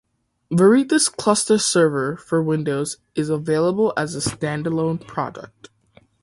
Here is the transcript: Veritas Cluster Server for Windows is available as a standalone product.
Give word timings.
Veritas 0.51 1.07
Cluster 1.09 1.59
Server 1.59 2.17
for 2.17 2.41
Windows 2.41 2.97
is 3.13 3.29
available 3.29 3.93
as 3.95 4.15
a 4.15 4.17
standalone 4.31 4.99
product. 5.05 5.69